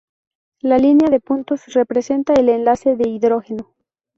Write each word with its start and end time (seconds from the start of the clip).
La 0.61 0.79
línea 0.79 1.11
de 1.11 1.19
puntos 1.19 1.63
representa 1.75 2.33
el 2.33 2.49
enlace 2.49 2.95
de 2.95 3.07
hidrógeno. 3.07 3.75